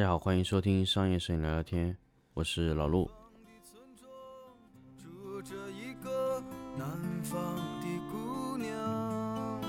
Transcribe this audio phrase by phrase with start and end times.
[0.00, 1.94] 大家好，欢迎收听商业摄影聊聊天，
[2.32, 3.10] 我是老陆。
[4.96, 6.42] 住着一个
[6.74, 6.88] 南
[7.22, 7.38] 方
[7.82, 9.60] 的姑娘，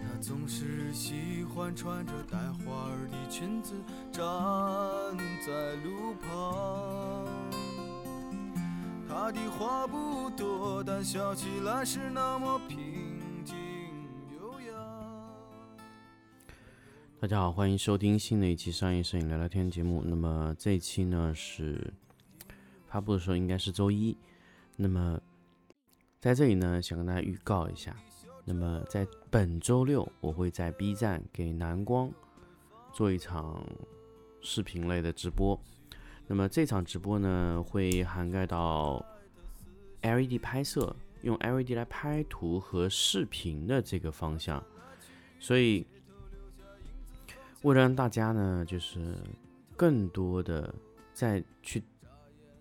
[0.00, 3.74] 她总是喜欢穿着带花儿的裙子
[4.10, 4.24] 站
[5.46, 7.26] 在路旁。
[9.06, 13.05] 她的话不多，但笑起来是那么平
[17.26, 20.00] 大家好，欢迎收听新的一期商业摄影聊聊天节目。
[20.06, 21.92] 那么这一期呢是
[22.86, 24.16] 发布的时候应该是周一。
[24.76, 25.20] 那么
[26.20, 27.96] 在这里呢，想跟大家预告一下，
[28.44, 32.08] 那么在本周六我会在 B 站给蓝光
[32.92, 33.60] 做一场
[34.40, 35.60] 视频类的直播。
[36.28, 39.04] 那么这场直播呢会涵盖到
[40.02, 44.62] LED 拍摄，用 LED 来拍图和视频的这个方向，
[45.40, 45.84] 所以。
[47.62, 49.16] 为了让大家呢，就是
[49.76, 50.72] 更多的
[51.12, 51.82] 在去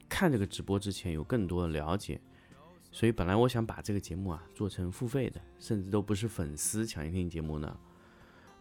[0.10, 2.20] 看这个直播之前有更多的了解，
[2.92, 7.78] 所以本来我想把这个节目啊做成付费的，甚至都不是粉丝抢先听节目呢。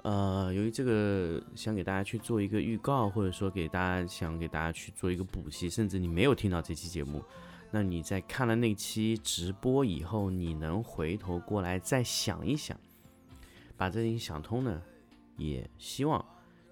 [0.02, 7.24] 呃，由于这个想给大家去做一个预告，或者说给大家想给大家去做一个补习，甚至你没有听到这期节目，
[7.70, 12.78] 那你在看了那期直播以后，你能回头过来再想一想，
[13.78, 14.82] 把这些想通呢，
[15.36, 16.24] 也希望。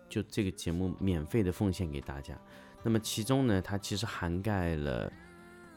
[0.09, 2.39] 就这个节目免费的奉献给大家，
[2.83, 5.11] 那么其中呢，它其实涵盖了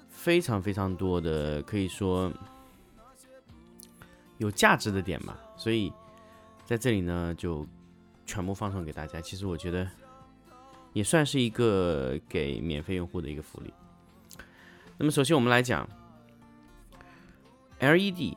[0.09, 2.29] 非常非常多的，可以说
[4.37, 5.89] 有价值的点嘛，所以
[6.65, 7.65] 在这里呢就
[8.25, 9.21] 全部放送给大家。
[9.21, 9.89] 其实我觉得
[10.91, 13.73] 也算是一个给免费用户的一个福利。
[14.97, 15.87] 那么首先我们来讲
[17.79, 18.35] LED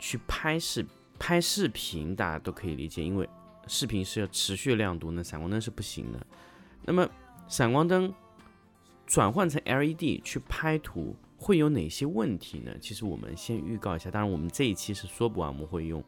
[0.00, 0.84] 去拍视
[1.20, 3.28] 拍视频，大家都可以理解，因为。
[3.66, 6.26] 视频是要持续亮度，那闪光灯是不行的。
[6.84, 7.08] 那么
[7.48, 8.12] 闪光灯
[9.06, 12.76] 转换成 LED 去拍图会有哪些问题呢？
[12.80, 16.02] 其实我们先预告一下，当然我们这一期是说不完，我们会用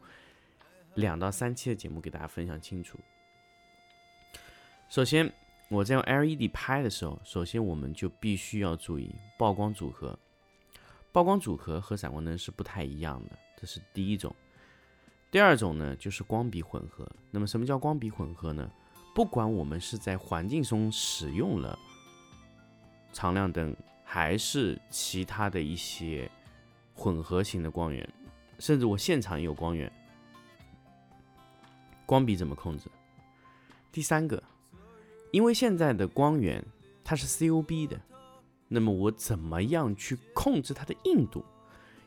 [0.95, 2.97] 两到三期的节目给大家分享清楚。
[4.89, 5.31] 首先，
[5.69, 10.17] 我在用 LED 拍的时候，首先我们就必须要注意曝光组合。
[11.11, 14.33] 曝光组合和闪光灯是不太一样的，这是第一种。
[15.31, 17.07] 第二种呢，就是光比混合。
[17.29, 18.69] 那么，什么叫光比混合呢？
[19.13, 21.77] 不管我们是在环境中使用了
[23.13, 26.29] 常亮灯，还是其他的一些
[26.93, 28.07] 混合型的光源，
[28.57, 29.91] 甚至我现场也有光源，
[32.05, 32.89] 光比怎么控制？
[33.91, 34.41] 第三个，
[35.31, 36.63] 因为现在的光源
[37.03, 37.99] 它是 COB 的，
[38.67, 41.43] 那么我怎么样去控制它的硬度？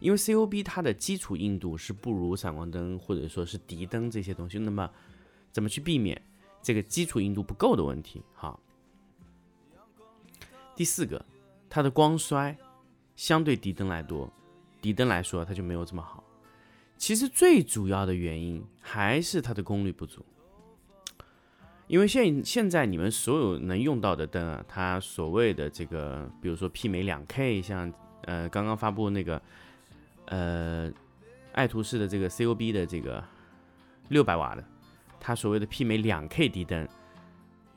[0.02, 4.90] 因为 COB 它的基础硬度是不如闪光灯或者说是迪灯这些东西，那么
[5.52, 6.20] 怎么去避免
[6.60, 8.20] 这个基础硬度不够的问题？
[8.34, 8.58] 好，
[10.74, 11.24] 第四个，
[11.70, 12.56] 它的光衰
[13.14, 14.28] 相对迪灯来多，
[14.80, 16.24] 迪灯来说它就没有这么好。
[16.98, 20.26] 其实最主要的原因还是它的功率不足，
[21.86, 27.92] 因为现现在你们所有能用到的灯啊，它所谓的这个，比如说媲美两 K，像
[28.22, 29.40] 呃刚刚发布那个。
[30.26, 30.90] 呃，
[31.52, 33.22] 爱图仕的这个 COB 的这个
[34.08, 34.64] 六百瓦的，
[35.20, 36.88] 它所谓的媲美两 K 底灯，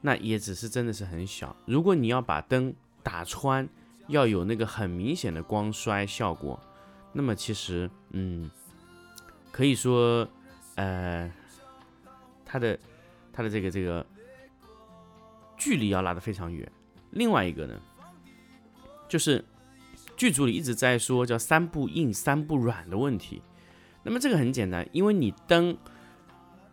[0.01, 1.55] 那也只是真的是很小。
[1.65, 3.67] 如果你要把灯打穿，
[4.07, 6.59] 要有那个很明显的光衰效果，
[7.11, 8.49] 那么其实，嗯，
[9.51, 10.27] 可以说，
[10.75, 11.31] 呃，
[12.45, 12.79] 它的
[13.33, 14.05] 它的这个这个
[15.57, 16.71] 距离要拉得非常远。
[17.11, 17.79] 另外一个呢，
[19.09, 19.43] 就是。
[20.15, 23.41] 剧组里一直在说叫“三不硬，三不软”的问题。
[24.03, 25.75] 那么这个很简单，因为你灯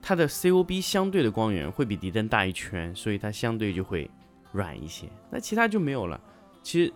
[0.00, 4.10] 它的 COB 相对的光源会比敌灯大一圈，所以它相对就会
[4.52, 5.08] 软一些。
[5.30, 6.20] 那其他就没有了。
[6.62, 6.92] 其实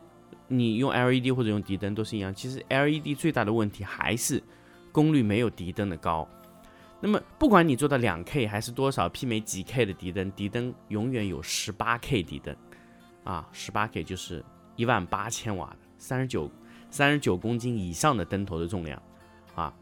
[0.49, 2.35] 你用 LED 或者用敌灯都是一样。
[2.35, 4.43] 其实 LED 最大的问题还是
[4.93, 6.29] 功率没有敌灯的高。
[7.01, 12.57] 那么不管你做到两 K 还是多少媲美几 K 的敌灯，敌灯永远有十八 K 敌灯
[13.25, 14.45] 啊，十八 K 就是
[14.77, 15.86] 一万八千瓦的。
[15.99, 16.51] 三十九
[16.91, 19.01] 三十九公斤以上的灯头的重量
[19.55, 19.75] 啊，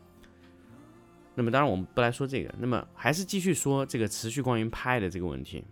[1.34, 5.64] 那么当然我们不来说这个，那么还是继续说这个持续光源拍的这个问题。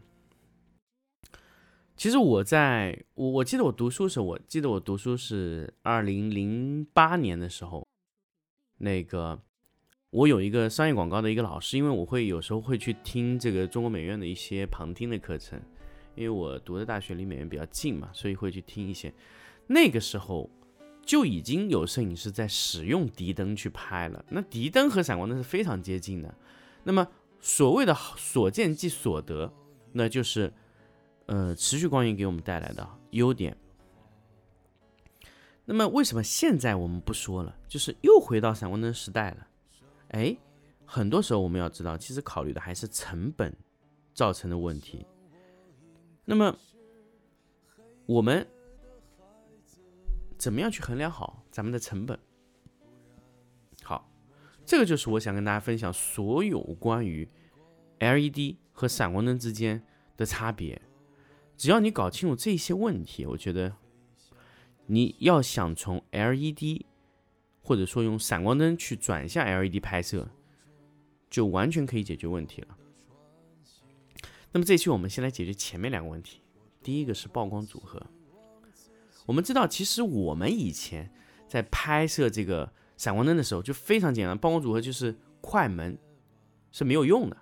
[1.95, 7.87] 其实我在我我记得我读书的时候，我记得我读书是二零零八年的时候，
[8.79, 9.41] 那个
[10.11, 15.61] 我有一个商业广告的一个老师，因为我会有时候会去听这个中国美院的一些旁听的课程，
[16.17, 19.13] 因为我读的大学离美院比较近嘛，所以会去听一些。
[19.67, 20.51] 那个时候
[21.05, 24.25] 就已经有摄影师在使用敌灯去拍了。
[24.29, 26.35] 那敌灯和闪光灯是非常接近的。
[26.85, 27.07] 那么
[27.41, 29.53] 所谓的所见即所得，
[29.93, 30.53] 那就是
[31.27, 33.57] 呃持续光源给我们带来的优点。
[35.65, 37.57] 那么为什么现在我们不说了？
[37.69, 39.47] 就是又回到闪光灯时代了。
[40.09, 40.37] 哎，
[40.85, 43.57] 很多时候我们要知道，其实考虑的还是成本
[44.13, 45.07] 造成的问题。
[46.25, 46.57] 那么
[48.07, 48.47] 我们
[50.43, 52.19] 怎么样去衡量好咱们的成本？
[53.85, 54.11] 好，
[54.67, 57.29] 这个就是我想跟大家分享所有关于
[58.01, 59.87] LED 和闪光灯之间
[60.17, 60.83] 的差别。
[61.57, 63.77] 只要你搞清楚这些问题，我觉得。
[64.87, 66.87] 你要想从 LED
[67.63, 70.29] 或者说用闪光灯去转向 LED 拍摄，
[71.31, 72.77] 就完全可以解决问题了。
[74.51, 76.41] 那么这期我们先来解决前面两个问题。
[76.83, 78.05] 第一个是曝光组合。
[79.27, 81.11] 我们知道，其实我们以前
[81.49, 85.97] 在拍摄这个闪光灯的时候就非常简单，曝光组合就是快门
[86.71, 87.37] 是没有用的，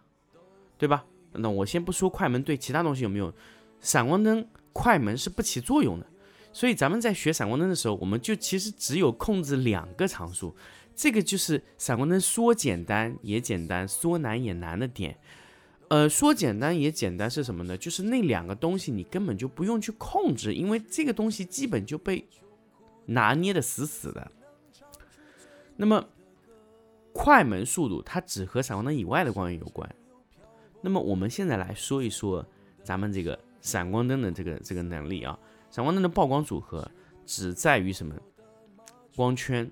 [0.76, 1.04] 对吧？
[1.32, 3.32] 那我先不说快门对其他东西有没有，
[3.80, 6.06] 闪光灯快门是不起作用的。
[6.52, 10.54] 所以咱们在学闪光灯的时候，我们就其实只有控制两个常数，
[10.96, 15.16] 这个就是闪光灯说简单也简单，说难也难的点。
[15.90, 17.76] 呃，说简单也简单是什么呢？
[17.76, 22.24] 就是那两个东西你根本就不用去控制，因为这个东西基本就被
[23.06, 24.30] 拿捏的死死的。
[25.76, 26.08] 那么
[27.12, 29.92] 快门速度它只和闪光灯以外的光源有关。
[30.80, 32.46] 那么我们现在来说一说
[32.84, 35.36] 咱们这个闪光灯的这个这个能力啊。
[35.72, 36.88] 闪光灯的曝光组合
[37.26, 38.14] 只在于什么？
[39.16, 39.68] 光圈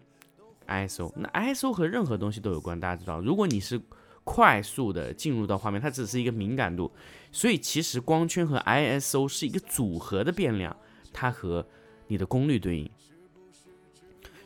[0.67, 1.13] ，ISO。
[1.15, 3.21] 那 ISO 和任何东西都有关，大家知道。
[3.21, 3.81] 如果你是
[4.31, 6.93] 快速的进入到画面，它只是一个敏感度，
[7.33, 10.77] 所以其实光圈和 ISO 是一个组合的变量，
[11.15, 11.67] 它和
[12.09, 12.91] 你的功率对应。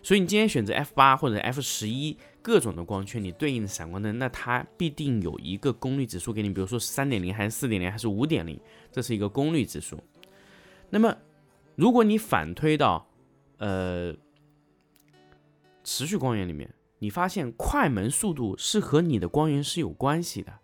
[0.05, 8.57] 所以你今天选择 F 八或者 F 十一各种的光圈，你对应的闪光灯，那它必定有一个功率指数给你，比如说三点零还是四点零还是五点零，
[8.93, 10.01] 这是一个功率指数。
[10.91, 11.13] 那么
[11.75, 13.05] 如果你反推到，
[13.59, 14.15] 呃，
[15.83, 16.73] 持续光源里面，
[17.03, 20.61] 你发现快门速度是和你的光源是有关系的，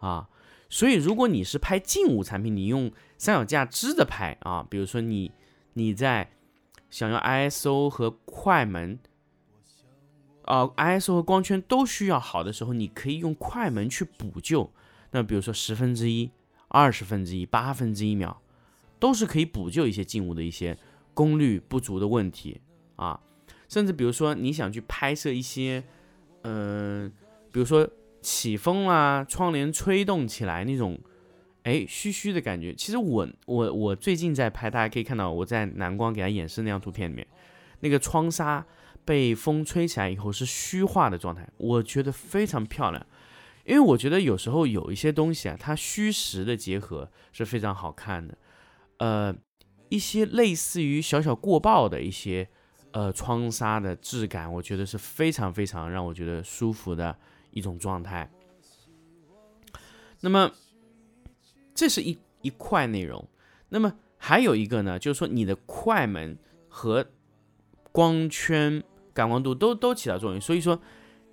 [0.00, 0.28] 啊，
[0.68, 5.30] 所以如果你是拍静物产品，你用三脚架支着拍啊，比如说你
[5.74, 6.32] 你在
[6.90, 8.98] 想要 ISO 和快门，
[10.46, 14.72] 啊，ISO 和光圈都需要好的时候，你可以用快门去补救，
[15.12, 16.28] 那比如说十分之一、
[16.66, 18.42] 二十分之一、八分之一秒。
[18.98, 20.78] 都是可以补救一些静物的一些
[21.12, 22.60] 功率不足的问题
[22.94, 23.18] 啊，
[23.72, 25.82] 甚至比如说你想去拍摄一些，
[26.42, 27.10] 嗯，
[27.50, 27.88] 比如说
[28.20, 31.00] 起风啊，窗帘吹动起来那种，
[31.62, 32.74] 哎，虚虚的感觉。
[32.74, 37.26] 其实我我我最近在拍，大家可以看到我在蓝光给他演示那张图片里面，
[37.80, 38.62] 那个窗纱
[39.06, 43.06] 被风吹起来以后是虚化的状态，我觉得非常漂亮。
[43.64, 48.36] 因为我觉得有时候有一些东西啊，它虚实的结合是非常好看的。
[48.98, 49.34] 呃，
[49.88, 52.50] 一些类似于小小过曝的一些
[52.92, 57.16] 呃窗纱的质感，我觉得是非常非常让我觉得舒服的
[57.50, 58.30] 一种状态。
[60.20, 60.50] 那么
[61.74, 63.26] 这是一一块内容，
[63.68, 67.06] 那么还有一个呢，就是说你的快门和
[67.90, 68.82] 光圈
[69.12, 70.80] 感光度都都起到作用，所以说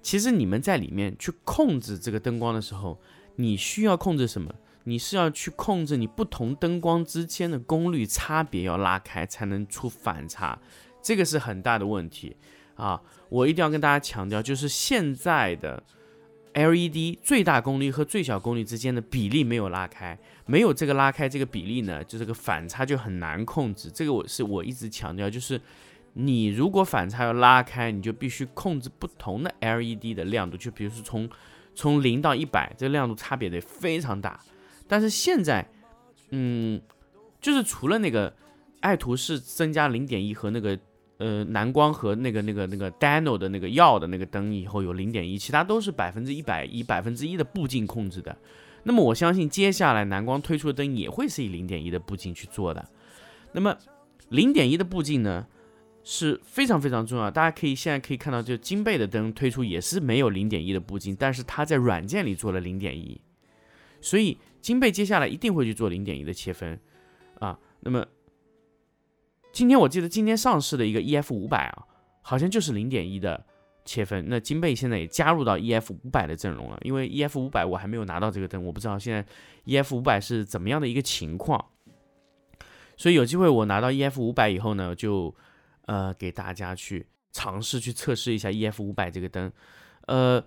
[0.02, 3.00] 其实你们在里面去控制这个灯光的时候，
[3.36, 4.54] 你需要控制什么？
[4.86, 10.60] 你是要去控制你不同灯光之间的功率差别要拉开，才能出反差，
[11.02, 12.36] 这个是很大的问题
[12.76, 13.02] 啊！
[13.30, 15.84] 我一定要跟大家强调，就是现在的
[16.54, 23.90] LED 最大功率和最小功率之间的比例没有拉开，没有这个拉开这个比例呢，就这个反差就很难控制。
[23.92, 25.62] 这个我是我一直强调，就是
[26.14, 31.30] 你如果反差要拉开，你就必须控制不同的 LED 的亮度，就比如说从
[31.76, 34.40] 从零到一百，这个亮度差别得非常大。
[34.88, 35.66] 但是现在，
[36.32, 36.82] 嗯，
[37.40, 38.34] 就是除了那个
[38.80, 40.78] 爱图仕增加零点一和那个
[41.20, 48.36] 呃蓝光和那个那个那个 Dano 的那个药的那个灯以后有零点一，其他都是百分之一百以百分之一的步进控制的。
[48.84, 52.84] 那么我相信接下来蓝光推出的灯也会是以零点一的步进去做的。
[53.52, 53.78] 那么
[54.30, 55.46] 零点一的步进呢
[56.04, 63.22] 是非常非常重要，大家可以现在可以看到，就金贝的灯推出也是没有零点一的步进，但是它在软件里做了零点一，
[64.02, 64.38] 所以。
[64.62, 66.78] 金贝接下来一定会去做零点一的切分，
[67.40, 68.06] 啊，那么
[69.52, 71.86] 今天我记得今天上市的一个 EF 五百啊，
[72.22, 73.46] 好像就是零点一的
[73.84, 74.26] 切分。
[74.28, 79.26] 那金贝现在也加入到 EF 五百的阵容了，因为 EF 五百我还没有拿到这个灯，我不知道现在
[79.66, 81.64] EF 五百是怎么样的一个情况。
[82.96, 85.34] 所以有机会我拿到 EF 五百以后呢，就
[85.86, 89.52] 呃给大家去尝试去测试一下 EF 五百这个灯，
[90.08, 90.44] 呃。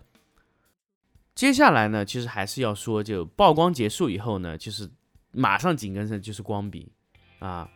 [1.34, 4.86] 接下来呢，其实还是要说，就曝光结束以后呢，就是
[5.30, 6.92] 马上紧跟着就是光比
[7.38, 7.66] 啊。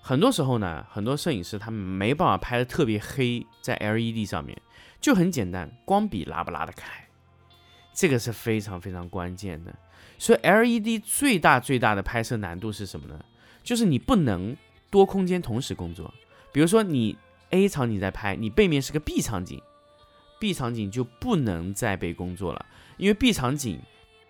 [0.00, 4.60] 很多时候呢，很多摄影师他们没办法拍的特别黑，在 LED 上面
[5.00, 7.06] 就很简单，光比拉不拉得开，
[7.92, 9.74] 这个是非常非常关键的。
[10.18, 13.24] 所以 LED 最大最大的拍摄难度是什么呢？
[13.62, 14.56] 就是你不能
[14.90, 16.12] 多空间同时工作。
[16.52, 17.16] 比如说你
[17.50, 19.60] A 场景在拍，你背面是个 B 场景
[20.38, 22.66] ，B 场景就不能再被工作了，
[22.96, 23.78] 因为 B 场景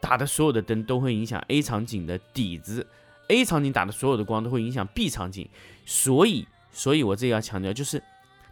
[0.01, 2.87] 打的所有的灯都会影响 A 场景的底子。
[3.31, 5.49] A 场景打的所有的光都会影响 B 场景，
[5.87, 8.03] 所以，所以我这里要强调，就是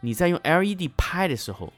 [0.00, 1.72] 你在用 LED 拍的时候，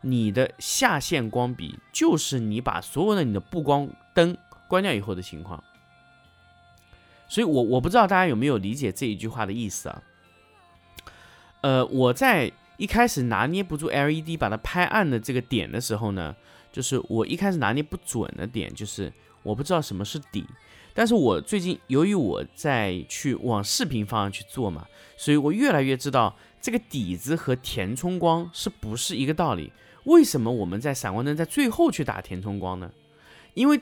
[0.00, 4.36] 你的下限光比就是你把所有的你的布光灯
[4.66, 5.62] 关掉以后的情况。
[7.28, 10.02] 所以，我我不知道大家有没有理解这一句话的意思啊？
[11.60, 16.34] 呃，我在一开始拿捏不住 LED 把它拍暗的这个点的时候呢，
[16.72, 19.12] 就是我一开始拿捏不准的点，就是
[19.42, 20.44] 我不知道什么是底。
[20.94, 29.72] 但是我最近由于我在去往视频方向去做嘛，所以我越来越知道这个底子和填充光是不是一个道理。
[30.04, 32.90] 为什么我们在闪光灯在最后去打填充光呢？
[33.54, 33.80] 因为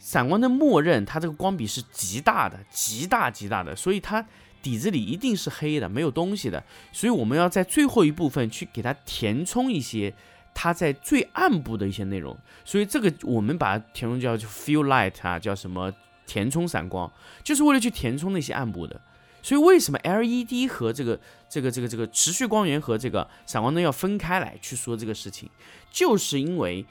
[0.00, 4.26] 闪光灯默认它这个光比是极大的、极大、极大的，所以它
[4.60, 6.62] 底子里一定是黑的，没有东西的。
[6.92, 10.12] 所以我们要在最后一部分去给它填充一些
[10.52, 12.36] 它在最暗部的一些内容。
[12.64, 15.92] 所以这个我们把它填充叫 fill light 啊，叫什么？
[16.26, 17.10] 填充闪光
[17.42, 19.00] 就是为了去填充那些暗部的，
[19.40, 25.48] 所以为什么 LED 和这个这个这个这个持续光源和这个闪光灯要分开来去说这个事情，
[25.90, 26.84] 就是因为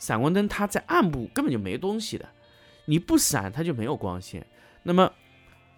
[0.00, 2.28] 闪光灯它在暗部根本就没东西的，
[2.86, 4.44] 你不闪它就没有光线。
[4.82, 5.12] 那么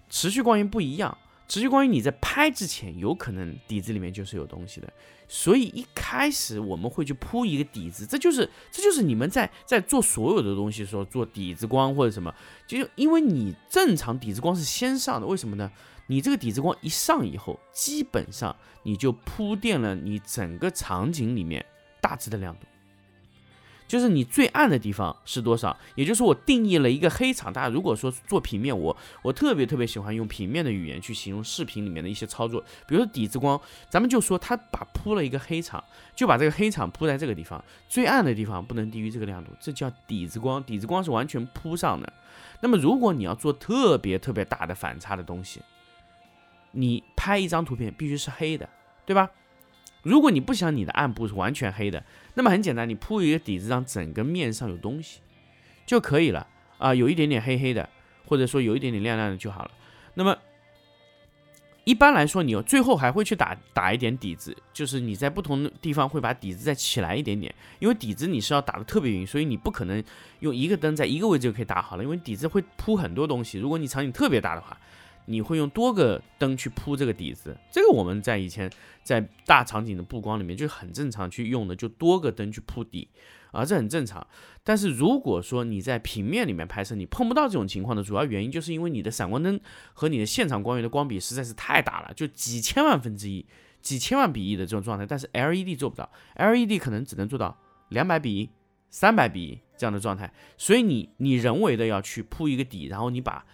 [0.09, 1.19] 持续光源不一样。
[1.53, 4.91] 实际关于，你在拍之前，有可能底子里面就是有东西的，
[5.29, 12.35] 所以一开始我们会去铺一个底子，这就是这就是你们在在做所有的东西时候做底子光或者什么，
[12.67, 15.71] 就因为你正常底子光是先上的，为什么呢？
[16.07, 21.63] 你这个底子光一上以后，基本上你就铺垫了你整个场景里面
[22.01, 22.67] 大致的亮度。
[23.93, 25.77] 就是你最暗的地方是多少？
[25.97, 27.53] 也就是我定义了一个黑场。
[27.53, 32.59] 大家如果说做平面，我我特别特别喜欢用平面的语言去形容视频里面的一些操作。
[32.87, 35.85] 比如说底子光，咱们就说他把铺了一个黑场，
[36.17, 40.65] 就把这个黑场铺在这个地方，最暗的地方不能低于这个亮度，这叫底子光。
[40.65, 42.11] 底子光是完全铺上的。
[42.63, 45.61] 那么如果你要做特别特别大的反差的东西，
[46.71, 48.67] 你拍一张图片必须是黑的，
[49.05, 49.29] 对吧？
[50.03, 52.05] 如果你不想你的暗部是完全黑的，
[52.35, 55.21] 那么很简单，你铺一个底子，让整个面上有东西
[55.87, 56.47] 就可以了
[56.79, 57.89] 啊，有一点点黑黑的，
[58.27, 59.71] 或者说有一点点亮亮的就好了。
[60.15, 60.37] 那么
[61.85, 70.03] 一般来说，你最后还会去打打一点底子，就是你在不同的地方会把底子再起来一点点，因为底子你是要打的特别匀，所以你不可能
[70.41, 73.59] 用一个灯在一个位置就可以打好了，因为底子会铺很多东西。
[73.59, 74.77] 如果你场景特别大的话。
[75.27, 78.71] 你会用多个灯去铺这个底子，这个我们在以前
[79.03, 83.09] 在大场景的布光里面就很正常去用的，就多个灯去铺底
[83.53, 84.27] 啊，这很正常。
[84.65, 89.59] 但是如果说你在平面里面拍摄，你碰不到这种情况的主要原因，就是因为你的闪光灯
[89.93, 93.45] 和你的现场光源的光比实在是太大了，就几千万分之一、
[93.81, 95.07] 几千万比一的这种状态。
[95.07, 97.57] 但是 LED 做不到，LED 可能只能做到
[97.89, 98.51] 两百比一。
[98.93, 103.45] 三百比这样的状态，所以你你人为的要去铺一个底，然后你把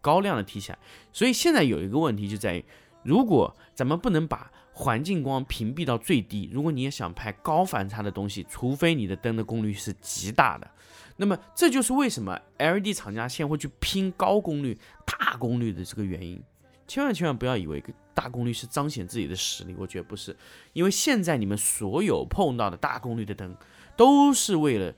[0.00, 0.78] 高亮的提起来。
[1.12, 2.64] 所以现在有一个问题就在于，
[3.04, 10.68] 如果咱们不能把环境光屏蔽到最低，如果你也想拍高反差的东西，除非你的灯的功率是极大的，
[11.16, 14.76] 那么这就是为什么 LED 厂家现在会去拼高功率、
[15.06, 16.42] 大功率的这个原因。
[16.88, 17.82] 千万千万不要以为
[18.14, 20.36] 大功率是彰显自己的实力，我觉得不是，
[20.72, 23.56] 因为现在你们所有碰到的大功率的灯。
[23.98, 24.94] 都是为了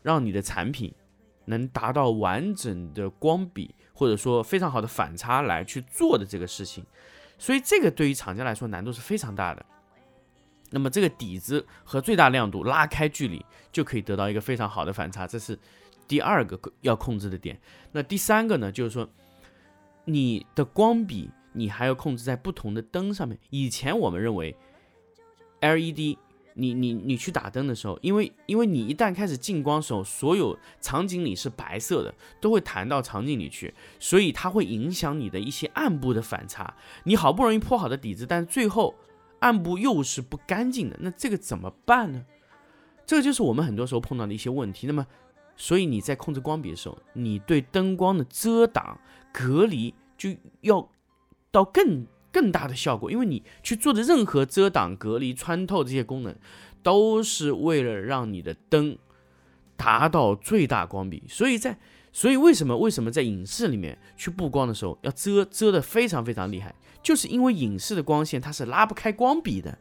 [0.00, 0.94] 让你的产品
[1.44, 6.82] 能达到完整的光比，或者说非常好的反差来去做的这个事情，
[7.36, 9.64] 所以这个对于厂家来说难度是非常大的。
[10.70, 15.58] 那么这个底子和最大亮度拉开距离，就可以得到一个非常好的反差，这是
[16.06, 17.60] 第二个要控制的点。
[17.92, 19.06] 那第三个呢，就是说
[20.06, 23.38] 你的光比你还要控制在不同的灯上面。
[23.50, 24.56] 以前我们认为
[25.60, 26.16] LED。
[26.58, 36.74] 你你你去打灯的时候，因为因为你一旦开始进光的时候，所有场景里是白色的，都会弹到场景里去，所以它会影响你的一些暗部的反差。
[37.04, 38.94] 你好不容易铺好的底子，但最后
[39.38, 42.24] 暗部又是不干净的，那这个怎么办呢？
[43.06, 44.86] 这个就是我们很多时候碰到的一些问题。
[44.86, 45.06] 那么，
[45.56, 49.00] 所以你在控制光比的时候，你对灯光的遮挡
[49.32, 50.30] 隔离就
[50.62, 50.86] 要
[51.50, 52.06] 到更。
[52.38, 56.32] 更大的效果，因为你去做的任何遮挡、隔离、穿透这些功能，
[56.84, 58.96] 都是为了让你的灯
[59.76, 61.24] 达到最大光比。
[61.28, 61.76] 所以在
[62.12, 69.76] 所以为什么为什么在影视里面去布光的时候要遮遮的非常非常厉害，就是因为影视的光线它是拉不开光比的，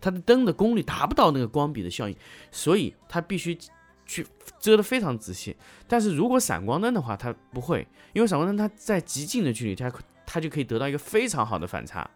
[0.00, 2.16] 它的灯的功率达不到那个光比的效应，
[2.50, 3.56] 所以它必须
[4.04, 4.26] 去
[4.58, 5.56] 遮的非常仔细。
[5.86, 9.90] 但是如果闪光灯的话，它不会，因为闪光灯它在极近的距离，它
[10.26, 12.08] 它就可以得到一个非常好的反差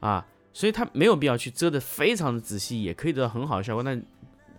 [0.00, 3.82] 啊，所以它没有必要去遮的非常的仔细，也可以得到很好的效果。
[3.82, 3.96] 那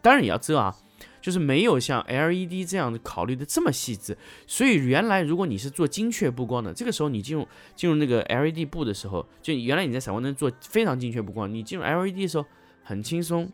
[0.02, 0.76] 当然也要遮啊。
[1.20, 7.46] 就是没有像 LED 这样的考虑的这么细致，所以原来如果你是做精确布光的，这个时候你进入
[7.76, 12.46] 进入那个 LED 布的时候，就原来你在闪光灯做非常精确布光，你进入 LED 的时候
[12.82, 13.52] 很轻松，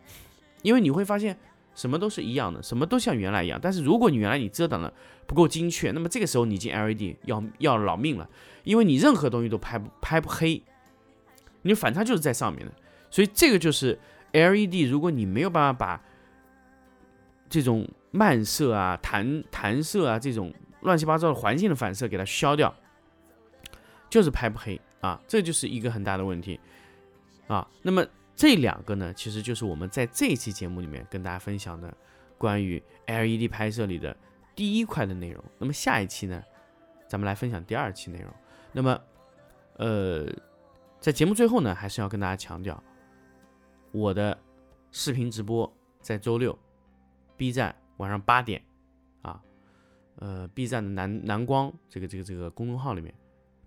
[0.62, 1.36] 因为你会发现
[1.76, 3.60] 什么都是一样的，什么都像原来一样。
[3.62, 4.94] 但是如果你原来你遮挡的
[5.26, 8.30] 不够精确，那么这个时候你进 LED 要要老命了，
[8.64, 10.62] 因为你任何东西都拍不拍不黑，
[11.64, 12.72] 你反差就是在上面的，
[13.10, 14.00] 所以这个就是
[14.32, 16.02] LED，如果你没有办法把
[17.50, 22.74] 这种漫射啊、弹弹射啊，这种乱七八糟的环境的反射给它消掉，
[24.10, 26.60] 就是拍不黑啊，这就是一个很大的问题
[27.48, 27.68] 啊。
[27.82, 31.96] 那么这两个呢，其实就是我们在这一期节目里面跟大家分享的
[32.38, 34.16] 关于 LED 拍摄里的
[34.56, 35.44] 第一块的内容。
[35.60, 36.44] 那么下一期呢，
[37.08, 38.34] 咱们来分享第二期内容。
[38.72, 39.00] 那么，
[39.78, 40.26] 呃，
[41.00, 42.84] 在节目最后呢，还是要跟大家强调，
[43.92, 44.38] 我的
[44.92, 46.58] 视频直播在周六。
[47.36, 48.64] B 站晚上八点，
[49.24, 49.42] 啊，
[50.18, 53.14] 呃，B 站的蓝蓝光这个这个这个公众号里面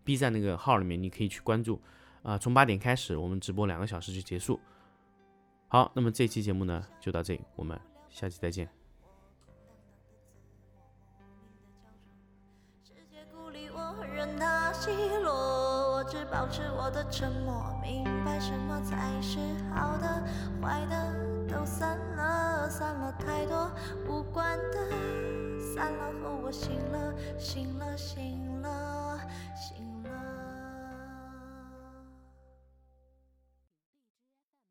[0.04, 1.82] ，B 站那个号里面你可以去关注，
[2.26, 4.58] 啊，从八点开始我们直播两个小时就结束。
[5.68, 8.68] 好，那么这期节目呢就到这里，我们下期再见。
[16.08, 19.38] 只保持我的沉默，明白什么才是
[19.74, 20.22] 好的，
[20.62, 23.68] 坏的都散了，散了太多
[24.08, 24.88] 无关的，
[25.74, 29.18] 散了后我醒了，醒了，醒了。
[29.56, 29.75] 醒